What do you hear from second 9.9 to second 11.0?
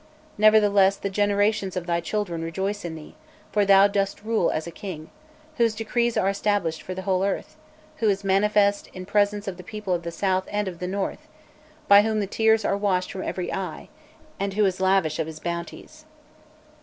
of the South and of the